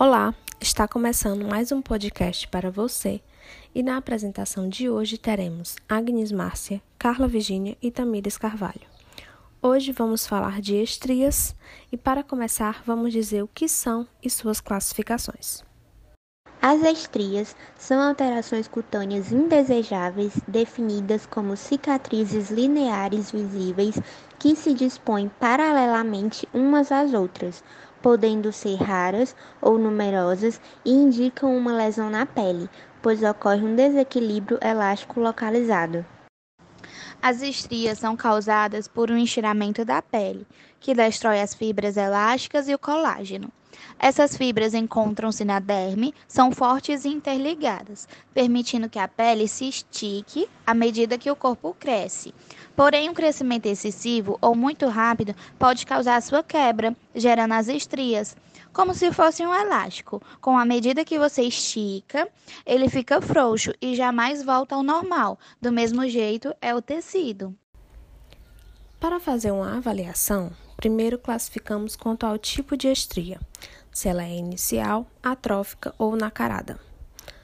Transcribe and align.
Olá, 0.00 0.32
está 0.60 0.86
começando 0.86 1.44
mais 1.44 1.72
um 1.72 1.82
podcast 1.82 2.46
para 2.46 2.70
você 2.70 3.20
e 3.74 3.82
na 3.82 3.96
apresentação 3.96 4.68
de 4.68 4.88
hoje 4.88 5.18
teremos 5.18 5.74
Agnes 5.88 6.30
Márcia, 6.30 6.80
Carla 6.96 7.26
Virginia 7.26 7.76
e 7.82 7.90
Tamires 7.90 8.38
Carvalho. 8.38 8.86
Hoje 9.60 9.90
vamos 9.90 10.24
falar 10.24 10.60
de 10.60 10.80
estrias 10.80 11.52
e 11.90 11.96
para 11.96 12.22
começar 12.22 12.80
vamos 12.86 13.12
dizer 13.12 13.42
o 13.42 13.48
que 13.48 13.68
são 13.68 14.06
e 14.22 14.30
suas 14.30 14.60
classificações. 14.60 15.64
As 16.60 16.82
estrias 16.82 17.54
são 17.76 18.00
alterações 18.00 18.66
cutâneas 18.66 19.30
indesejáveis 19.30 20.32
definidas 20.46 21.24
como 21.24 21.56
cicatrizes 21.56 22.50
lineares 22.50 23.30
visíveis 23.30 23.96
que 24.38 24.56
se 24.56 24.74
dispõem 24.74 25.28
paralelamente 25.40 26.48
umas 26.52 26.90
às 26.90 27.14
outras, 27.14 27.62
podendo 28.02 28.52
ser 28.52 28.76
raras 28.76 29.34
ou 29.60 29.78
numerosas 29.78 30.60
e 30.84 30.90
indicam 30.90 31.56
uma 31.56 31.72
lesão 31.72 32.10
na 32.10 32.24
pele, 32.24 32.68
pois 33.02 33.22
ocorre 33.22 33.62
um 33.62 33.74
desequilíbrio 33.74 34.58
elástico 34.62 35.20
localizado. 35.20 36.04
As 37.20 37.42
estrias 37.42 37.98
são 37.98 38.16
causadas 38.16 38.86
por 38.86 39.10
um 39.10 39.18
estiramento 39.18 39.84
da 39.84 40.00
pele, 40.00 40.46
que 40.78 40.94
destrói 40.94 41.40
as 41.40 41.54
fibras 41.54 41.96
elásticas 41.96 42.68
e 42.68 42.74
o 42.74 42.78
colágeno. 42.78 43.50
Essas 43.98 44.36
fibras 44.36 44.74
encontram-se 44.74 45.44
na 45.44 45.58
derme, 45.58 46.14
são 46.26 46.52
fortes 46.52 47.04
e 47.04 47.08
interligadas, 47.08 48.08
permitindo 48.32 48.88
que 48.88 48.98
a 48.98 49.08
pele 49.08 49.48
se 49.48 49.68
estique 49.68 50.48
à 50.66 50.72
medida 50.74 51.18
que 51.18 51.30
o 51.30 51.36
corpo 51.36 51.74
cresce. 51.78 52.34
Porém, 52.76 53.10
um 53.10 53.14
crescimento 53.14 53.66
excessivo 53.66 54.38
ou 54.40 54.54
muito 54.54 54.86
rápido 54.86 55.34
pode 55.58 55.84
causar 55.84 56.22
sua 56.22 56.42
quebra, 56.42 56.96
gerando 57.14 57.54
as 57.54 57.68
estrias, 57.68 58.36
como 58.72 58.94
se 58.94 59.10
fosse 59.12 59.44
um 59.44 59.54
elástico. 59.54 60.22
Com 60.40 60.56
a 60.56 60.64
medida 60.64 61.04
que 61.04 61.18
você 61.18 61.42
estica, 61.42 62.28
ele 62.64 62.88
fica 62.88 63.20
frouxo 63.20 63.72
e 63.82 63.96
jamais 63.96 64.42
volta 64.42 64.76
ao 64.76 64.82
normal. 64.82 65.38
Do 65.60 65.72
mesmo 65.72 66.08
jeito 66.08 66.54
é 66.60 66.74
o 66.74 66.80
tecido. 66.80 67.54
Para 69.00 69.18
fazer 69.18 69.50
uma 69.50 69.76
avaliação, 69.76 70.52
primeiro 70.78 71.18
classificamos 71.18 71.96
quanto 71.96 72.24
ao 72.24 72.38
tipo 72.38 72.76
de 72.76 72.86
estria, 72.86 73.40
se 73.92 74.08
ela 74.08 74.22
é 74.22 74.32
inicial, 74.36 75.08
atrófica 75.20 75.92
ou 75.98 76.14
nacarada. 76.14 76.78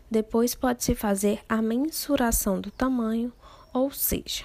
Depois 0.08 0.54
pode-se 0.54 0.94
fazer 0.94 1.40
a 1.48 1.60
mensuração 1.60 2.60
do 2.60 2.70
tamanho, 2.70 3.32
ou 3.72 3.90
seja, 3.90 4.44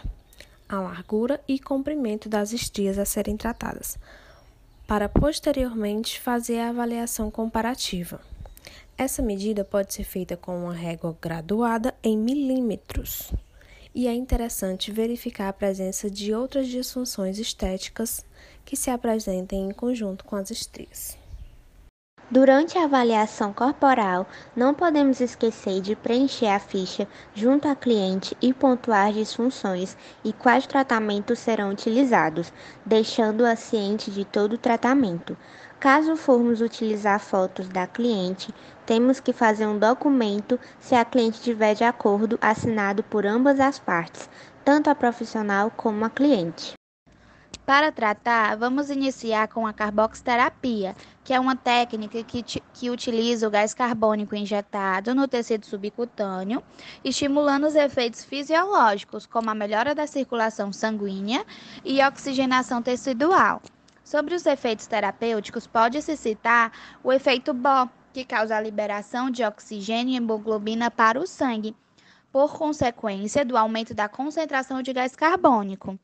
a 0.67 0.79
largura 0.79 1.39
e 1.47 1.59
comprimento 1.59 2.27
das 2.27 2.51
estrias 2.51 2.97
a 2.97 3.05
serem 3.05 3.37
tratadas, 3.37 3.95
para 4.87 5.07
posteriormente 5.07 6.19
fazer 6.19 6.57
a 6.57 6.69
avaliação 6.69 7.29
comparativa. 7.29 8.19
Essa 8.97 9.21
medida 9.21 9.63
pode 9.63 9.93
ser 9.93 10.03
feita 10.03 10.35
com 10.35 10.63
uma 10.63 10.73
régua 10.73 11.15
graduada 11.21 11.93
em 12.03 12.17
milímetros. 12.17 13.31
E 13.93 14.07
é 14.07 14.13
interessante 14.13 14.91
verificar 14.91 15.49
a 15.49 15.53
presença 15.53 16.09
de 16.09 16.33
outras 16.33 16.67
disfunções 16.67 17.39
estéticas 17.39 18.23
que 18.63 18.75
se 18.75 18.89
apresentem 18.91 19.67
em 19.67 19.71
conjunto 19.71 20.23
com 20.23 20.35
as 20.35 20.51
estrias. 20.51 21.17
Durante 22.31 22.77
a 22.77 22.83
avaliação 22.83 23.51
corporal, 23.51 24.27
não 24.55 24.71
podemos 24.71 25.19
esquecer 25.19 25.81
de 25.81 25.95
preencher 25.95 26.45
a 26.45 26.59
ficha 26.59 27.07
junto 27.33 27.67
à 27.67 27.75
cliente 27.75 28.37
e 28.39 28.53
pontuar 28.53 29.11
disfunções 29.11 29.97
e 30.23 30.31
quais 30.31 30.67
tratamentos 30.67 31.39
serão 31.39 31.71
utilizados, 31.71 32.53
deixando-a 32.85 33.55
ciente 33.55 34.11
de 34.11 34.23
todo 34.25 34.53
o 34.53 34.57
tratamento. 34.59 35.35
Caso 35.79 36.17
formos 36.17 36.59
utilizar 36.59 37.21
fotos 37.21 37.69
da 37.69 37.87
cliente, 37.87 38.53
temos 38.85 39.21
que 39.21 39.31
fazer 39.31 39.65
um 39.65 39.79
documento 39.79 40.59
se 40.77 40.93
a 40.93 41.05
cliente 41.05 41.39
tiver 41.39 41.73
de 41.73 41.85
acordo 41.85 42.37
assinado 42.41 43.01
por 43.01 43.25
ambas 43.25 43.61
as 43.61 43.79
partes, 43.79 44.29
tanto 44.65 44.89
a 44.89 44.95
profissional 44.95 45.71
como 45.71 46.03
a 46.03 46.09
cliente. 46.09 46.73
Para 47.65 47.93
tratar, 47.93 48.57
vamos 48.57 48.89
iniciar 48.89 49.47
com 49.47 49.65
a 49.65 49.71
carboxterapia, 49.71 50.97
que 51.23 51.33
é 51.33 51.39
uma 51.39 51.55
técnica 51.55 52.21
que, 52.25 52.43
que 52.43 52.89
utiliza 52.89 53.47
o 53.47 53.51
gás 53.51 53.73
carbônico 53.73 54.35
injetado 54.35 55.15
no 55.15 55.29
tecido 55.29 55.65
subcutâneo, 55.65 56.61
estimulando 57.05 57.67
os 57.67 57.75
efeitos 57.75 58.25
fisiológicos, 58.25 59.25
como 59.25 59.49
a 59.49 59.55
melhora 59.55 59.95
da 59.95 60.05
circulação 60.05 60.73
sanguínea 60.73 61.45
e 61.85 62.03
oxigenação 62.03 62.81
tecidual. 62.81 63.61
Sobre 64.09 64.33
os 64.33 64.43
efeitos 64.47 64.87
terapêuticos, 64.87 65.67
pode-se 65.67 66.17
citar 66.17 66.71
o 67.03 67.13
efeito 67.13 67.53
BO, 67.53 67.87
que 68.11 68.25
causa 68.25 68.57
a 68.57 68.59
liberação 68.59 69.29
de 69.29 69.43
oxigênio 69.43 70.13
e 70.13 70.17
hemoglobina 70.17 70.89
para 70.89 71.19
o 71.19 71.27
sangue, 71.27 71.75
por 72.31 72.57
consequência 72.57 73.45
do 73.45 73.55
aumento 73.55 73.93
da 73.93 74.09
concentração 74.09 74.81
de 74.81 74.93
gás 74.93 75.15
carbônico. 75.15 75.95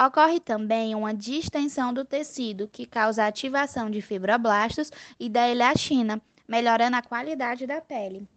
Ocorre 0.00 0.38
também 0.38 0.94
uma 0.94 1.12
distensão 1.12 1.92
do 1.92 2.04
tecido, 2.04 2.68
que 2.68 2.86
causa 2.86 3.24
a 3.24 3.26
ativação 3.26 3.90
de 3.90 4.00
fibroblastos 4.00 4.92
e 5.18 5.28
da 5.28 5.48
elastina, 5.48 6.22
melhorando 6.46 6.94
a 6.94 7.02
qualidade 7.02 7.66
da 7.66 7.80
pele. 7.80 8.28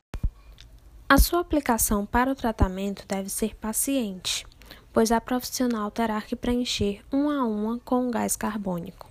A 1.07 1.19
sua 1.19 1.41
aplicação 1.41 2.07
para 2.07 2.31
o 2.31 2.35
tratamento 2.35 3.05
deve 3.07 3.29
ser 3.29 3.55
paciente, 3.55 4.47
pois 4.91 5.11
a 5.11 5.21
profissional 5.21 5.91
terá 5.91 6.19
que 6.23 6.35
preencher 6.35 7.03
uma 7.11 7.41
a 7.41 7.45
uma 7.45 7.77
com 7.85 8.07
o 8.07 8.09
gás 8.09 8.35
carbônico. 8.35 9.10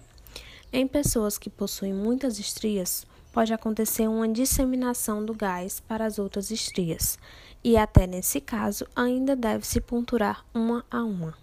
Em 0.72 0.86
pessoas 0.86 1.36
que 1.36 1.50
possuem 1.50 1.92
muitas 1.92 2.38
estrias, 2.38 3.04
pode 3.32 3.53
acontecer 3.53 4.06
uma 4.06 4.28
disseminação 4.28 5.25
do 5.25 5.34
gás 5.34 5.81
para 5.81 6.06
as 6.06 6.16
outras 6.16 6.53
estrias, 6.53 7.19
e 7.64 7.76
até 7.76 8.06
nesse 8.06 8.41
caso 8.41 8.86
ainda 8.94 9.34
deve-se 9.34 9.80
ponturar 9.80 10.44
uma 10.54 10.84
a 10.88 11.03
uma. 11.03 11.34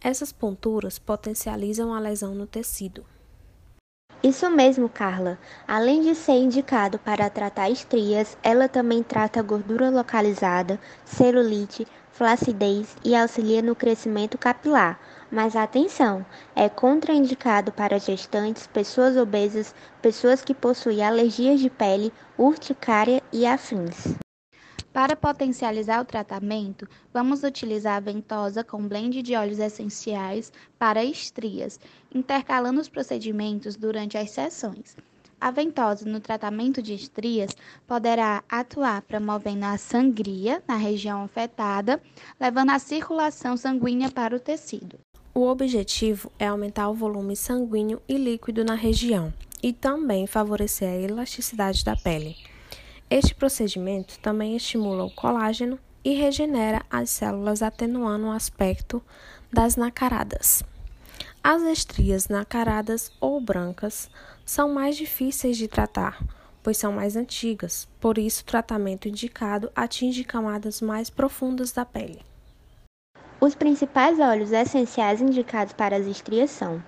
Essas 0.00 0.32
ponturas 0.32 0.98
potencializam 0.98 1.92
a 1.92 2.00
lesão 2.00 2.34
no 2.34 2.46
tecido. 2.46 3.04
Isso 4.22 4.48
mesmo, 4.48 4.88
Carla. 4.88 5.38
Além 5.68 6.00
de 6.00 6.14
ser 6.14 6.38
indicado 6.38 6.98
para 6.98 7.28
tratar 7.28 7.68
estrias, 7.68 8.38
ela 8.42 8.68
também 8.68 9.02
trata 9.02 9.42
gordura 9.42 9.90
localizada, 9.90 10.80
celulite, 11.04 11.86
flacidez 12.12 12.96
e 13.04 13.14
auxilia 13.16 13.62
no 13.62 13.74
crescimento 13.74 14.38
capilar. 14.38 15.00
Mas 15.30 15.56
atenção, 15.56 16.24
é 16.54 16.68
contraindicado 16.68 17.72
para 17.72 17.98
gestantes, 17.98 18.66
pessoas 18.66 19.16
obesas, 19.16 19.74
pessoas 20.00 20.42
que 20.44 20.54
possuem 20.54 21.02
alergias 21.02 21.58
de 21.58 21.70
pele, 21.70 22.12
urticária 22.38 23.22
e 23.32 23.46
afins. 23.46 24.14
Para 24.92 25.16
potencializar 25.16 26.02
o 26.02 26.04
tratamento, 26.04 26.86
vamos 27.14 27.42
utilizar 27.42 27.96
a 27.96 28.00
ventosa 28.00 28.62
com 28.62 28.86
blend 28.86 29.22
de 29.22 29.34
óleos 29.34 29.58
essenciais 29.58 30.52
para 30.78 31.02
estrias, 31.02 31.80
intercalando 32.14 32.78
os 32.78 32.90
procedimentos 32.90 33.74
durante 33.74 34.18
as 34.18 34.30
sessões. 34.30 34.94
A 35.42 35.50
ventosa 35.50 36.08
no 36.08 36.20
tratamento 36.20 36.80
de 36.80 36.94
estrias 36.94 37.50
poderá 37.84 38.44
atuar 38.48 39.02
promovendo 39.02 39.64
a 39.64 39.76
sangria 39.76 40.62
na 40.68 40.76
região 40.76 41.24
afetada, 41.24 42.00
levando 42.38 42.70
a 42.70 42.78
circulação 42.78 43.56
sanguínea 43.56 44.08
para 44.08 44.36
o 44.36 44.38
tecido. 44.38 45.00
O 45.34 45.48
objetivo 45.48 46.30
é 46.38 46.46
aumentar 46.46 46.88
o 46.88 46.94
volume 46.94 47.34
sanguíneo 47.34 48.00
e 48.08 48.16
líquido 48.16 48.64
na 48.64 48.76
região 48.76 49.34
e 49.60 49.72
também 49.72 50.28
favorecer 50.28 50.88
a 50.88 50.96
elasticidade 50.96 51.84
da 51.84 51.96
pele. 51.96 52.36
Este 53.10 53.34
procedimento 53.34 54.20
também 54.20 54.54
estimula 54.54 55.02
o 55.02 55.10
colágeno 55.10 55.76
e 56.04 56.14
regenera 56.14 56.82
as 56.88 57.10
células, 57.10 57.62
atenuando 57.62 58.26
o 58.26 58.30
aspecto 58.30 59.02
das 59.52 59.74
nacaradas. 59.74 60.62
As 61.44 61.60
estrias 61.62 62.28
nacaradas 62.28 63.10
ou 63.20 63.40
brancas 63.40 64.08
são 64.46 64.72
mais 64.72 64.96
difíceis 64.96 65.56
de 65.56 65.66
tratar, 65.66 66.24
pois 66.62 66.76
são 66.76 66.92
mais 66.92 67.16
antigas, 67.16 67.88
por 67.98 68.16
isso 68.16 68.42
o 68.42 68.46
tratamento 68.46 69.08
indicado 69.08 69.68
atinge 69.74 70.22
camadas 70.22 70.80
mais 70.80 71.10
profundas 71.10 71.72
da 71.72 71.84
pele. 71.84 72.20
Os 73.40 73.56
principais 73.56 74.20
óleos 74.20 74.52
essenciais 74.52 75.20
indicados 75.20 75.72
para 75.72 75.96
as 75.96 76.06
estrias 76.06 76.48
são 76.52 76.80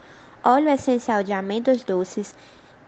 óleo 0.44 0.68
essencial 0.68 1.24
de 1.24 1.32
amêndoas 1.32 1.82
doces, 1.82 2.32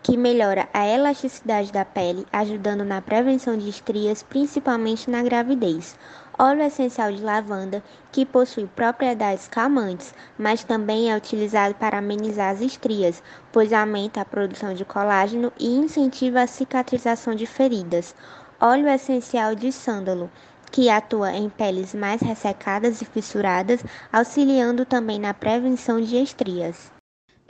que 0.05 0.17
melhora 0.17 0.69
a 0.73 0.87
elasticidade 0.87 1.73
da 1.73 1.85
pele, 1.85 2.25
ajudando 2.33 2.85
na 2.85 3.03
prevenção 3.03 3.59
de 3.59 3.69
estrias, 3.69 4.23
principalmente 4.23 5.11
na 5.11 5.21
gravidez. 5.21 5.99
Óleo 6.39 6.63
essencial 6.63 7.11
de 7.13 7.23
lavanda, 7.23 7.83
que 8.13 8.27
possui 8.27 8.67
propriedades 8.67 9.49
calmantes, 9.49 10.15
mas 10.37 10.63
também 10.63 11.11
é 11.11 11.17
utilizado 11.17 11.75
para 11.77 11.97
amenizar 11.97 12.53
as 12.53 12.61
estrias, 12.61 13.23
pois 13.51 13.73
aumenta 13.73 14.21
a 14.21 14.25
produção 14.25 14.75
de 14.75 14.85
colágeno 14.85 15.51
e 15.59 15.67
incentiva 15.67 16.43
a 16.43 16.47
cicatrização 16.47 17.35
de 17.35 17.47
feridas. 17.47 18.15
Óleo 18.61 18.87
essencial 18.89 19.55
de 19.55 19.73
sândalo, 19.73 20.31
que 20.71 20.91
atua 20.91 21.33
em 21.33 21.49
peles 21.49 21.95
mais 21.95 22.21
ressecadas 22.21 23.01
e 23.01 23.07
fissuradas, 23.07 23.83
auxiliando 24.13 24.85
também 24.85 25.19
na 25.19 25.33
prevenção 25.33 26.01
de 26.03 26.17
estrias. 26.17 26.93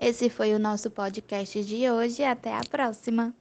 Esse 0.01 0.31
foi 0.31 0.55
o 0.55 0.61
nosso 0.61 0.91
podcast 0.91 1.65
de 1.65 1.91
hoje. 1.91 2.23
Até 2.23 2.55
a 2.55 2.61
próxima! 2.71 3.35